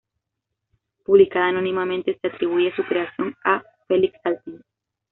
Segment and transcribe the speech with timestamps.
[1.05, 4.63] Publicada anónimamente, se atribuye su creación a Felix Salten.